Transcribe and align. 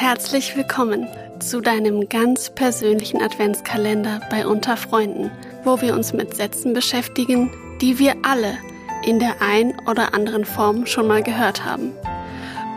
herzlich 0.00 0.56
willkommen 0.56 1.08
zu 1.40 1.60
deinem 1.60 2.08
ganz 2.08 2.50
persönlichen 2.50 3.20
Adventskalender 3.20 4.20
bei 4.30 4.46
Unter 4.46 4.76
Freunden, 4.76 5.32
wo 5.64 5.80
wir 5.80 5.92
uns 5.92 6.12
mit 6.12 6.36
Sätzen 6.36 6.72
beschäftigen, 6.72 7.50
die 7.80 7.98
wir 7.98 8.14
alle 8.22 8.56
in 9.04 9.18
der 9.18 9.42
ein 9.42 9.76
oder 9.88 10.14
anderen 10.14 10.44
Form 10.44 10.86
schon 10.86 11.08
mal 11.08 11.24
gehört 11.24 11.64
haben 11.64 11.94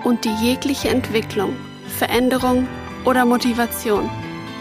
und 0.03 0.25
die 0.25 0.33
jegliche 0.41 0.89
Entwicklung, 0.89 1.55
Veränderung 1.95 2.67
oder 3.05 3.23
Motivation 3.23 4.09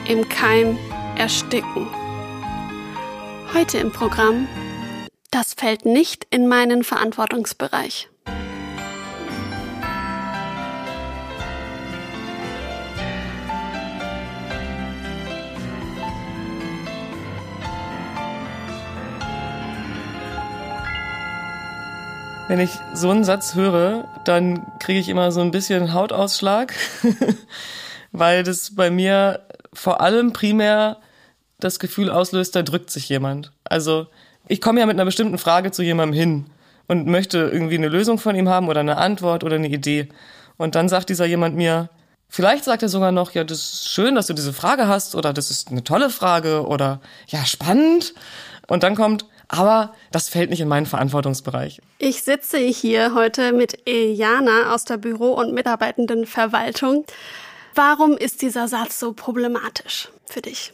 im 0.07 0.29
Keim 0.29 0.77
ersticken. 1.17 1.89
Heute 3.55 3.79
im 3.79 3.91
Programm 3.91 4.47
Das 5.31 5.55
fällt 5.55 5.87
nicht 5.87 6.27
in 6.31 6.47
meinen 6.47 6.85
Verantwortungsbereich. 6.85 8.10
Wenn 22.51 22.59
ich 22.59 22.73
so 22.95 23.11
einen 23.11 23.23
Satz 23.23 23.55
höre, 23.55 24.09
dann 24.25 24.67
kriege 24.81 24.99
ich 24.99 25.09
immer 25.09 25.31
so 25.31 25.41
ein 25.41 25.53
bisschen 25.53 25.95
Hautausschlag, 25.95 26.75
weil 28.11 28.43
das 28.43 28.75
bei 28.75 28.91
mir 28.91 29.47
vor 29.73 30.01
allem 30.01 30.33
primär 30.33 30.97
das 31.61 31.79
Gefühl 31.79 32.11
auslöst, 32.11 32.57
da 32.57 32.63
drückt 32.63 32.91
sich 32.91 33.09
jemand. 33.09 33.53
Also 33.63 34.09
ich 34.49 34.61
komme 34.61 34.81
ja 34.81 34.87
mit 34.87 34.97
einer 34.97 35.05
bestimmten 35.05 35.39
Frage 35.39 35.71
zu 35.71 35.85
jemandem 35.85 36.19
hin 36.19 36.47
und 36.89 37.07
möchte 37.07 37.39
irgendwie 37.39 37.77
eine 37.77 37.89
Lösung 37.89 38.19
von 38.19 38.35
ihm 38.35 38.49
haben 38.49 38.69
oder 38.69 38.81
eine 38.81 38.97
Antwort 38.97 39.45
oder 39.45 39.55
eine 39.55 39.69
Idee. 39.69 40.09
Und 40.57 40.75
dann 40.75 40.89
sagt 40.89 41.09
dieser 41.09 41.27
jemand 41.27 41.55
mir, 41.55 41.89
vielleicht 42.29 42.65
sagt 42.65 42.83
er 42.83 42.89
sogar 42.89 43.13
noch, 43.13 43.31
ja, 43.31 43.45
das 43.45 43.59
ist 43.59 43.91
schön, 43.91 44.17
dass 44.17 44.27
du 44.27 44.33
diese 44.33 44.53
Frage 44.53 44.89
hast 44.89 45.15
oder 45.15 45.33
das 45.33 45.53
ist 45.53 45.71
eine 45.71 45.85
tolle 45.85 46.11
Frage 46.11 46.67
oder 46.67 47.01
ja, 47.29 47.45
spannend. 47.45 48.13
Und 48.67 48.83
dann 48.83 48.97
kommt, 48.97 49.25
aber 49.51 49.95
das 50.13 50.29
fällt 50.29 50.51
nicht 50.51 50.61
in 50.61 50.69
meinen 50.69 50.87
Verantwortungsbereich. 50.87 51.81
Ich 51.99 52.23
sitze 52.23 52.59
hier 52.59 53.15
heute 53.15 53.53
mit 53.53 53.87
Iliana 53.89 54.73
aus 54.73 54.85
der 54.85 54.97
Büro- 54.97 55.35
und 55.35 55.53
Mitarbeitendenverwaltung. 55.53 57.05
Warum 57.75 58.17
ist 58.17 58.43
dieser 58.43 58.69
Satz 58.69 59.01
so 59.01 59.13
problematisch 59.13 60.09
für 60.27 60.41
dich? 60.41 60.73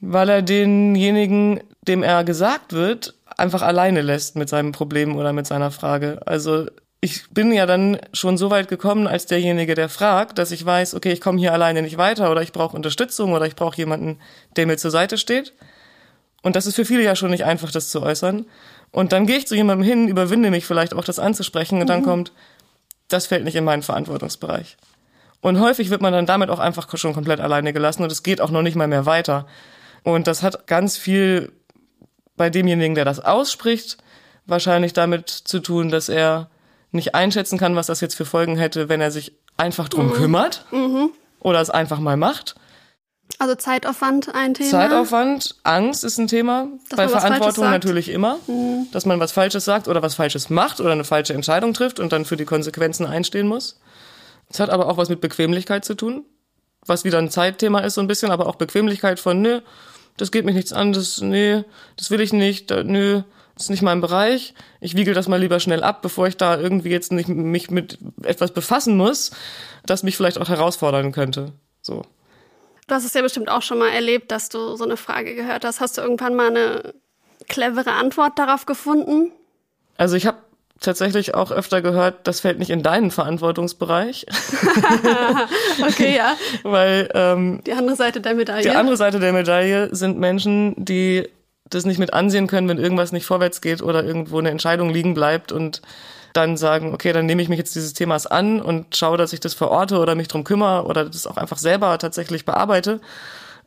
Weil 0.00 0.28
er 0.30 0.42
denjenigen, 0.42 1.60
dem 1.82 2.02
er 2.02 2.24
gesagt 2.24 2.72
wird, 2.72 3.14
einfach 3.36 3.62
alleine 3.62 4.00
lässt 4.00 4.36
mit 4.36 4.48
seinem 4.48 4.72
Problem 4.72 5.16
oder 5.16 5.32
mit 5.34 5.46
seiner 5.46 5.70
Frage. 5.70 6.20
Also 6.24 6.66
ich 7.00 7.28
bin 7.30 7.52
ja 7.52 7.66
dann 7.66 7.98
schon 8.14 8.38
so 8.38 8.50
weit 8.50 8.68
gekommen 8.68 9.06
als 9.06 9.26
derjenige, 9.26 9.74
der 9.74 9.90
fragt, 9.90 10.38
dass 10.38 10.50
ich 10.50 10.64
weiß, 10.64 10.94
okay, 10.94 11.12
ich 11.12 11.20
komme 11.20 11.38
hier 11.38 11.52
alleine 11.52 11.82
nicht 11.82 11.98
weiter 11.98 12.30
oder 12.30 12.40
ich 12.40 12.52
brauche 12.52 12.74
Unterstützung 12.74 13.34
oder 13.34 13.46
ich 13.46 13.56
brauche 13.56 13.76
jemanden, 13.76 14.18
der 14.56 14.66
mir 14.66 14.78
zur 14.78 14.90
Seite 14.90 15.18
steht. 15.18 15.52
Und 16.44 16.56
das 16.56 16.66
ist 16.66 16.76
für 16.76 16.84
viele 16.84 17.02
ja 17.02 17.16
schon 17.16 17.30
nicht 17.30 17.46
einfach, 17.46 17.72
das 17.72 17.88
zu 17.88 18.02
äußern. 18.02 18.44
Und 18.92 19.12
dann 19.12 19.26
gehe 19.26 19.38
ich 19.38 19.46
zu 19.46 19.56
jemandem 19.56 19.88
hin, 19.88 20.08
überwinde 20.08 20.50
mich 20.50 20.66
vielleicht 20.66 20.92
auch, 20.92 21.02
das 21.02 21.18
anzusprechen 21.18 21.80
und 21.80 21.88
dann 21.88 22.00
mhm. 22.00 22.04
kommt, 22.04 22.32
das 23.08 23.26
fällt 23.26 23.44
nicht 23.44 23.56
in 23.56 23.64
meinen 23.64 23.82
Verantwortungsbereich. 23.82 24.76
Und 25.40 25.58
häufig 25.58 25.88
wird 25.88 26.02
man 26.02 26.12
dann 26.12 26.26
damit 26.26 26.50
auch 26.50 26.58
einfach 26.58 26.86
schon 26.96 27.14
komplett 27.14 27.40
alleine 27.40 27.72
gelassen 27.72 28.02
und 28.02 28.12
es 28.12 28.22
geht 28.22 28.42
auch 28.42 28.50
noch 28.50 28.60
nicht 28.60 28.76
mal 28.76 28.86
mehr 28.86 29.06
weiter. 29.06 29.46
Und 30.02 30.26
das 30.26 30.42
hat 30.42 30.66
ganz 30.66 30.98
viel 30.98 31.50
bei 32.36 32.50
demjenigen, 32.50 32.94
der 32.94 33.06
das 33.06 33.20
ausspricht, 33.20 33.96
wahrscheinlich 34.44 34.92
damit 34.92 35.30
zu 35.30 35.60
tun, 35.60 35.88
dass 35.88 36.10
er 36.10 36.50
nicht 36.92 37.14
einschätzen 37.14 37.58
kann, 37.58 37.74
was 37.74 37.86
das 37.86 38.02
jetzt 38.02 38.16
für 38.16 38.26
Folgen 38.26 38.58
hätte, 38.58 38.90
wenn 38.90 39.00
er 39.00 39.10
sich 39.10 39.32
einfach 39.56 39.88
drum 39.88 40.08
mhm. 40.08 40.12
kümmert 40.12 40.66
mhm. 40.70 41.08
oder 41.40 41.62
es 41.62 41.70
einfach 41.70 42.00
mal 42.00 42.18
macht. 42.18 42.54
Also 43.44 43.56
Zeitaufwand 43.56 44.34
ein 44.34 44.54
Thema. 44.54 44.70
Zeitaufwand, 44.70 45.56
Angst 45.64 46.02
ist 46.02 46.16
ein 46.16 46.28
Thema. 46.28 46.68
Dass 46.88 46.96
Bei 46.96 47.08
Verantwortung 47.08 47.64
natürlich 47.64 48.08
immer. 48.08 48.38
Mhm. 48.46 48.86
Dass 48.90 49.04
man 49.04 49.20
was 49.20 49.32
Falsches 49.32 49.66
sagt 49.66 49.86
oder 49.86 50.00
was 50.00 50.14
Falsches 50.14 50.48
macht 50.48 50.80
oder 50.80 50.92
eine 50.92 51.04
falsche 51.04 51.34
Entscheidung 51.34 51.74
trifft 51.74 52.00
und 52.00 52.10
dann 52.10 52.24
für 52.24 52.38
die 52.38 52.46
Konsequenzen 52.46 53.04
einstehen 53.04 53.46
muss. 53.46 53.78
Es 54.48 54.60
hat 54.60 54.70
aber 54.70 54.88
auch 54.88 54.96
was 54.96 55.10
mit 55.10 55.20
Bequemlichkeit 55.20 55.84
zu 55.84 55.94
tun. 55.94 56.24
Was 56.86 57.04
wieder 57.04 57.18
ein 57.18 57.28
Zeitthema 57.28 57.80
ist 57.80 57.96
so 57.96 58.00
ein 58.00 58.06
bisschen, 58.06 58.30
aber 58.30 58.46
auch 58.46 58.54
Bequemlichkeit 58.54 59.20
von, 59.20 59.42
nö, 59.42 59.60
das 60.16 60.32
geht 60.32 60.46
mich 60.46 60.54
nichts 60.54 60.72
an, 60.72 60.94
das, 60.94 61.20
nee, 61.20 61.64
das 61.98 62.10
will 62.10 62.22
ich 62.22 62.32
nicht, 62.32 62.70
da, 62.70 62.82
nö, 62.82 63.24
das 63.56 63.64
ist 63.64 63.70
nicht 63.70 63.82
mein 63.82 64.00
Bereich. 64.00 64.54
Ich 64.80 64.96
wiegel 64.96 65.12
das 65.12 65.28
mal 65.28 65.38
lieber 65.38 65.60
schnell 65.60 65.82
ab, 65.82 66.00
bevor 66.00 66.28
ich 66.28 66.38
da 66.38 66.58
irgendwie 66.58 66.88
jetzt 66.88 67.12
nicht 67.12 67.28
mich 67.28 67.70
mit 67.70 67.98
etwas 68.22 68.52
befassen 68.52 68.96
muss, 68.96 69.32
das 69.84 70.02
mich 70.02 70.16
vielleicht 70.16 70.38
auch 70.38 70.48
herausfordern 70.48 71.12
könnte. 71.12 71.52
So. 71.82 72.04
Du 72.86 72.94
hast 72.94 73.04
es 73.04 73.14
ja 73.14 73.22
bestimmt 73.22 73.48
auch 73.48 73.62
schon 73.62 73.78
mal 73.78 73.88
erlebt, 73.88 74.30
dass 74.30 74.48
du 74.48 74.76
so 74.76 74.84
eine 74.84 74.96
Frage 74.96 75.34
gehört 75.34 75.64
hast. 75.64 75.80
Hast 75.80 75.96
du 75.96 76.02
irgendwann 76.02 76.34
mal 76.34 76.48
eine 76.48 76.94
clevere 77.48 77.92
Antwort 77.92 78.38
darauf 78.38 78.66
gefunden? 78.66 79.32
Also 79.96 80.16
ich 80.16 80.26
habe 80.26 80.38
tatsächlich 80.80 81.34
auch 81.34 81.50
öfter 81.50 81.82
gehört, 81.82 82.26
das 82.26 82.40
fällt 82.40 82.58
nicht 82.58 82.70
in 82.70 82.82
deinen 82.82 83.10
Verantwortungsbereich. 83.10 84.26
okay, 85.82 86.16
ja. 86.16 86.36
Weil 86.62 87.08
ähm, 87.14 87.62
die 87.66 87.72
andere 87.72 87.96
Seite 87.96 88.20
der 88.20 88.34
Medaille. 88.34 88.62
Die 88.62 88.70
andere 88.70 88.96
Seite 88.96 89.20
der 89.20 89.32
Medaille 89.32 89.94
sind 89.94 90.18
Menschen, 90.18 90.74
die 90.76 91.28
das 91.70 91.86
nicht 91.86 91.98
mit 91.98 92.12
ansehen 92.12 92.46
können, 92.46 92.68
wenn 92.68 92.78
irgendwas 92.78 93.12
nicht 93.12 93.24
vorwärts 93.24 93.60
geht 93.60 93.82
oder 93.82 94.04
irgendwo 94.04 94.38
eine 94.38 94.50
Entscheidung 94.50 94.90
liegen 94.90 95.14
bleibt 95.14 95.52
und 95.52 95.80
dann 96.34 96.56
sagen, 96.56 96.92
okay, 96.92 97.12
dann 97.12 97.26
nehme 97.26 97.40
ich 97.40 97.48
mich 97.48 97.58
jetzt 97.58 97.74
dieses 97.74 97.94
Themas 97.94 98.26
an 98.26 98.60
und 98.60 98.96
schaue, 98.96 99.16
dass 99.16 99.32
ich 99.32 99.40
das 99.40 99.54
verorte 99.54 99.98
oder 99.98 100.14
mich 100.14 100.28
drum 100.28 100.44
kümmere 100.44 100.84
oder 100.84 101.04
das 101.04 101.26
auch 101.26 101.36
einfach 101.36 101.58
selber 101.58 101.96
tatsächlich 101.98 102.44
bearbeite. 102.44 103.00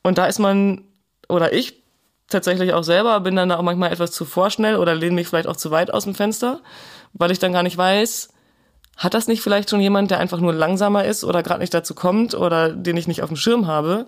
Und 0.03 0.17
da 0.17 0.25
ist 0.25 0.39
man, 0.39 0.83
oder 1.29 1.53
ich 1.53 1.81
tatsächlich 2.29 2.73
auch 2.73 2.83
selber, 2.83 3.19
bin 3.21 3.35
dann 3.35 3.49
da 3.49 3.57
auch 3.57 3.63
manchmal 3.63 3.91
etwas 3.91 4.11
zu 4.11 4.25
vorschnell 4.25 4.75
oder 4.75 4.93
lehne 4.95 5.15
mich 5.15 5.27
vielleicht 5.27 5.47
auch 5.47 5.55
zu 5.55 5.71
weit 5.71 5.93
aus 5.93 6.03
dem 6.03 6.13
Fenster, 6.13 6.61
weil 7.13 7.31
ich 7.31 7.39
dann 7.39 7.53
gar 7.53 7.63
nicht 7.63 7.77
weiß, 7.77 8.29
hat 8.97 9.13
das 9.13 9.27
nicht 9.27 9.41
vielleicht 9.41 9.69
schon 9.69 9.79
jemand, 9.79 10.11
der 10.11 10.19
einfach 10.19 10.39
nur 10.39 10.53
langsamer 10.53 11.05
ist 11.05 11.23
oder 11.23 11.43
gerade 11.43 11.61
nicht 11.61 11.73
dazu 11.73 11.95
kommt 11.95 12.33
oder 12.33 12.69
den 12.73 12.97
ich 12.97 13.07
nicht 13.07 13.21
auf 13.21 13.29
dem 13.29 13.37
Schirm 13.37 13.67
habe? 13.67 14.07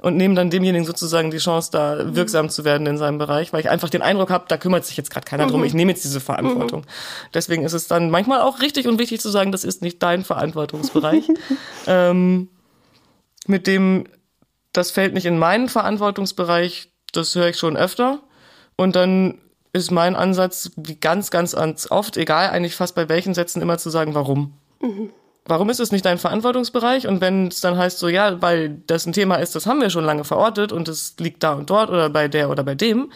Und 0.00 0.16
nehmen 0.16 0.36
dann 0.36 0.50
demjenigen 0.50 0.86
sozusagen 0.86 1.30
die 1.30 1.38
Chance, 1.38 1.70
da 1.72 2.14
wirksam 2.14 2.50
zu 2.50 2.64
werden 2.64 2.86
in 2.86 2.98
seinem 2.98 3.18
Bereich, 3.18 3.52
weil 3.52 3.60
ich 3.60 3.68
einfach 3.68 3.90
den 3.90 4.02
Eindruck 4.02 4.30
habe, 4.30 4.44
da 4.46 4.56
kümmert 4.56 4.84
sich 4.84 4.96
jetzt 4.96 5.10
gerade 5.10 5.24
keiner 5.24 5.46
mhm. 5.46 5.50
drum, 5.50 5.64
ich 5.64 5.74
nehme 5.74 5.90
jetzt 5.90 6.04
diese 6.04 6.20
Verantwortung. 6.20 6.82
Mhm. 6.82 7.30
Deswegen 7.34 7.64
ist 7.64 7.72
es 7.72 7.88
dann 7.88 8.10
manchmal 8.10 8.40
auch 8.42 8.60
richtig 8.60 8.86
und 8.86 8.98
wichtig 8.98 9.20
zu 9.20 9.28
sagen, 9.28 9.50
das 9.50 9.64
ist 9.64 9.82
nicht 9.82 10.02
dein 10.02 10.24
Verantwortungsbereich. 10.24 11.28
ähm, 11.86 12.48
mit 13.46 13.66
dem, 13.66 14.04
das 14.72 14.92
fällt 14.92 15.14
nicht 15.14 15.26
in 15.26 15.38
meinen 15.38 15.68
Verantwortungsbereich, 15.68 16.92
das 17.12 17.34
höre 17.34 17.48
ich 17.48 17.58
schon 17.58 17.76
öfter. 17.76 18.20
Und 18.76 18.94
dann 18.94 19.38
ist 19.72 19.90
mein 19.90 20.14
Ansatz, 20.14 20.70
wie 20.76 20.94
ganz, 20.94 21.30
ganz 21.30 21.56
oft, 21.90 22.16
egal 22.16 22.50
eigentlich 22.50 22.76
fast 22.76 22.94
bei 22.94 23.08
welchen 23.08 23.34
Sätzen, 23.34 23.62
immer 23.62 23.78
zu 23.78 23.90
sagen, 23.90 24.14
warum. 24.14 24.52
Mhm 24.80 25.10
warum 25.48 25.70
ist 25.70 25.80
es 25.80 25.92
nicht 25.92 26.04
dein 26.04 26.18
Verantwortungsbereich? 26.18 27.06
Und 27.06 27.20
wenn 27.20 27.48
es 27.48 27.60
dann 27.60 27.76
heißt 27.76 27.98
so, 27.98 28.08
ja, 28.08 28.40
weil 28.40 28.80
das 28.86 29.06
ein 29.06 29.12
Thema 29.12 29.36
ist, 29.36 29.54
das 29.54 29.66
haben 29.66 29.80
wir 29.80 29.90
schon 29.90 30.04
lange 30.04 30.24
verortet 30.24 30.72
und 30.72 30.88
es 30.88 31.14
liegt 31.18 31.42
da 31.42 31.54
und 31.54 31.70
dort 31.70 31.90
oder 31.90 32.10
bei 32.10 32.28
der 32.28 32.50
oder 32.50 32.62
bei 32.62 32.74
dem, 32.74 33.10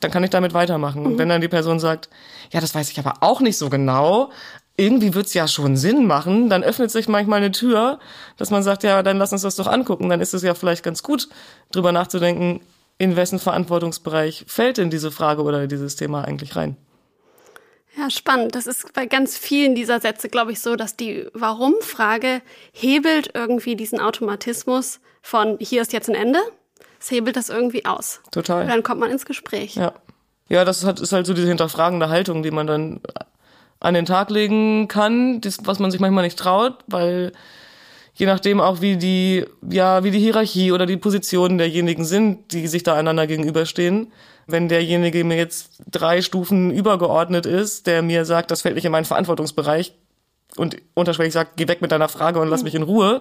dann 0.00 0.10
kann 0.10 0.24
ich 0.24 0.30
damit 0.30 0.54
weitermachen. 0.54 1.00
Mhm. 1.00 1.06
Und 1.06 1.18
wenn 1.18 1.28
dann 1.28 1.40
die 1.40 1.48
Person 1.48 1.80
sagt, 1.80 2.08
ja, 2.52 2.60
das 2.60 2.74
weiß 2.74 2.90
ich 2.90 2.98
aber 2.98 3.14
auch 3.20 3.40
nicht 3.40 3.56
so 3.56 3.68
genau, 3.68 4.30
irgendwie 4.76 5.14
wird's 5.14 5.34
ja 5.34 5.48
schon 5.48 5.76
Sinn 5.76 6.06
machen, 6.06 6.48
dann 6.48 6.62
öffnet 6.62 6.90
sich 6.90 7.08
manchmal 7.08 7.38
eine 7.38 7.50
Tür, 7.50 7.98
dass 8.36 8.50
man 8.50 8.62
sagt, 8.62 8.84
ja, 8.84 9.02
dann 9.02 9.18
lass 9.18 9.32
uns 9.32 9.42
das 9.42 9.56
doch 9.56 9.66
angucken. 9.66 10.08
Dann 10.08 10.20
ist 10.20 10.34
es 10.34 10.42
ja 10.42 10.54
vielleicht 10.54 10.84
ganz 10.84 11.02
gut, 11.02 11.28
drüber 11.72 11.90
nachzudenken, 11.90 12.60
in 12.96 13.16
wessen 13.16 13.38
Verantwortungsbereich 13.38 14.44
fällt 14.46 14.78
denn 14.78 14.90
diese 14.90 15.10
Frage 15.10 15.42
oder 15.42 15.66
dieses 15.66 15.96
Thema 15.96 16.24
eigentlich 16.24 16.56
rein. 16.56 16.76
Ja, 17.98 18.10
spannend. 18.10 18.54
Das 18.54 18.66
ist 18.66 18.92
bei 18.92 19.06
ganz 19.06 19.36
vielen 19.36 19.74
dieser 19.74 20.00
Sätze, 20.00 20.28
glaube 20.28 20.52
ich, 20.52 20.60
so, 20.60 20.76
dass 20.76 20.94
die 20.94 21.26
Warum-Frage 21.34 22.42
hebelt 22.72 23.30
irgendwie 23.34 23.74
diesen 23.74 24.00
Automatismus 24.00 25.00
von 25.20 25.58
hier 25.60 25.82
ist 25.82 25.92
jetzt 25.92 26.08
ein 26.08 26.14
Ende. 26.14 26.38
Es 27.00 27.10
hebelt 27.10 27.36
das 27.36 27.48
irgendwie 27.48 27.86
aus. 27.86 28.20
Total. 28.30 28.62
Und 28.62 28.68
dann 28.68 28.82
kommt 28.82 29.00
man 29.00 29.10
ins 29.10 29.26
Gespräch. 29.26 29.74
Ja. 29.74 29.92
Ja, 30.48 30.64
das 30.64 30.82
ist 30.82 31.12
halt 31.12 31.26
so 31.26 31.34
diese 31.34 31.48
hinterfragende 31.48 32.08
Haltung, 32.08 32.42
die 32.42 32.50
man 32.50 32.66
dann 32.66 33.00
an 33.80 33.94
den 33.94 34.06
Tag 34.06 34.30
legen 34.30 34.88
kann, 34.88 35.40
das, 35.42 35.58
was 35.64 35.78
man 35.78 35.90
sich 35.90 36.00
manchmal 36.00 36.24
nicht 36.24 36.38
traut, 36.38 36.78
weil 36.86 37.32
je 38.18 38.26
nachdem 38.26 38.60
auch 38.60 38.80
wie 38.80 38.96
die, 38.96 39.46
ja, 39.70 40.02
wie 40.02 40.10
die 40.10 40.18
Hierarchie 40.18 40.72
oder 40.72 40.86
die 40.86 40.96
Positionen 40.96 41.56
derjenigen 41.56 42.04
sind, 42.04 42.52
die 42.52 42.66
sich 42.66 42.82
da 42.82 42.94
einander 42.94 43.28
gegenüberstehen, 43.28 44.12
wenn 44.48 44.68
derjenige 44.68 45.22
mir 45.22 45.36
jetzt 45.36 45.78
drei 45.90 46.20
Stufen 46.20 46.72
übergeordnet 46.72 47.46
ist, 47.46 47.86
der 47.86 48.02
mir 48.02 48.24
sagt, 48.24 48.50
das 48.50 48.62
fällt 48.62 48.74
nicht 48.74 48.84
in 48.84 48.92
meinen 48.92 49.04
Verantwortungsbereich 49.04 49.94
und 50.56 50.76
unterschwellig 50.94 51.32
sagt, 51.32 51.56
geh 51.56 51.68
weg 51.68 51.80
mit 51.80 51.92
deiner 51.92 52.08
Frage 52.08 52.40
und 52.40 52.48
lass 52.48 52.64
mich 52.64 52.74
in 52.74 52.82
Ruhe, 52.82 53.20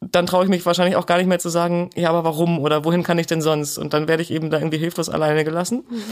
dann 0.00 0.26
traue 0.26 0.44
ich 0.44 0.50
mich 0.50 0.64
wahrscheinlich 0.64 0.94
auch 0.94 1.06
gar 1.06 1.18
nicht 1.18 1.26
mehr 1.26 1.40
zu 1.40 1.48
sagen, 1.48 1.90
ja, 1.96 2.10
aber 2.10 2.22
warum 2.22 2.60
oder 2.60 2.84
wohin 2.84 3.02
kann 3.02 3.18
ich 3.18 3.26
denn 3.26 3.42
sonst? 3.42 3.76
Und 3.76 3.92
dann 3.92 4.06
werde 4.06 4.22
ich 4.22 4.30
eben 4.30 4.50
da 4.50 4.58
irgendwie 4.58 4.78
hilflos 4.78 5.08
alleine 5.08 5.42
gelassen. 5.42 5.84
Mhm. 5.88 6.02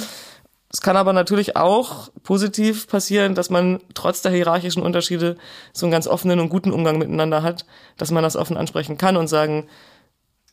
Es 0.75 0.81
kann 0.81 0.97
aber 0.97 1.13
natürlich 1.13 1.55
auch 1.55 2.09
positiv 2.25 2.89
passieren, 2.89 3.37
dass 3.37 3.49
man 3.49 3.79
trotz 3.95 4.23
der 4.23 4.33
hierarchischen 4.33 4.83
Unterschiede 4.83 5.37
so 5.73 5.87
einen 5.87 5.93
ganz 5.93 6.09
offenen 6.09 6.41
und 6.41 6.49
guten 6.49 6.73
Umgang 6.73 6.99
miteinander 6.99 7.45
hat, 7.45 7.65
dass 7.97 8.11
man 8.11 8.25
das 8.25 8.35
offen 8.35 8.57
ansprechen 8.57 8.99
kann 8.99 9.17
und 9.17 9.29
sagen, 9.29 9.69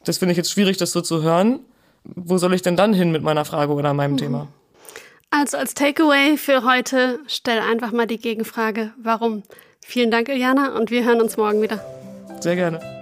das 0.05 0.19
finde 0.19 0.33
ich 0.33 0.37
jetzt 0.37 0.51
schwierig, 0.51 0.77
das 0.77 0.91
so 0.91 1.01
zu 1.01 1.23
hören. 1.23 1.61
Wo 2.03 2.37
soll 2.37 2.53
ich 2.53 2.61
denn 2.61 2.75
dann 2.75 2.93
hin 2.93 3.11
mit 3.11 3.23
meiner 3.23 3.45
Frage 3.45 3.73
oder 3.73 3.95
meinem 3.95 4.11
mhm. 4.11 4.17
Thema? 4.17 4.47
Also 5.31 5.57
als 5.57 5.73
Takeaway 5.73 6.37
für 6.37 6.65
heute, 6.65 7.17
stell 7.25 7.57
einfach 7.57 7.91
mal 7.91 8.05
die 8.05 8.19
Gegenfrage, 8.19 8.93
warum? 9.01 9.41
Vielen 9.83 10.11
Dank, 10.11 10.29
Iliana, 10.29 10.75
und 10.77 10.91
wir 10.91 11.03
hören 11.03 11.19
uns 11.19 11.35
morgen 11.35 11.63
wieder. 11.63 11.83
Sehr 12.41 12.55
gerne. 12.55 13.00